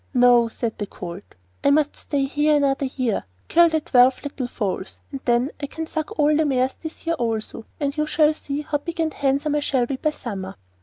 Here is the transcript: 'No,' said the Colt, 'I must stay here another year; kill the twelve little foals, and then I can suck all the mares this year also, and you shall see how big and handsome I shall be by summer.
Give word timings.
'No,' 0.15 0.49
said 0.49 0.79
the 0.79 0.87
Colt, 0.87 1.21
'I 1.63 1.69
must 1.69 1.95
stay 1.95 2.23
here 2.25 2.55
another 2.55 2.87
year; 2.87 3.23
kill 3.49 3.69
the 3.69 3.81
twelve 3.81 4.19
little 4.23 4.47
foals, 4.47 4.99
and 5.11 5.21
then 5.25 5.51
I 5.61 5.67
can 5.67 5.85
suck 5.85 6.17
all 6.17 6.35
the 6.35 6.43
mares 6.43 6.73
this 6.81 7.05
year 7.05 7.13
also, 7.19 7.67
and 7.79 7.95
you 7.95 8.07
shall 8.07 8.33
see 8.33 8.61
how 8.63 8.79
big 8.79 8.99
and 8.99 9.13
handsome 9.13 9.53
I 9.53 9.59
shall 9.59 9.85
be 9.85 9.97
by 9.97 10.09
summer. 10.09 10.55